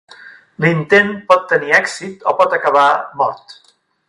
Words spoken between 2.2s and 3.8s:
o pot acabar... "Mort".